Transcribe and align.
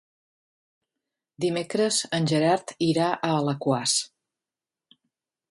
Dimecres 1.45 1.99
en 2.19 2.25
Gerard 2.33 2.75
irà 2.87 3.11
a 3.11 3.31
Alaquàs. 3.35 3.95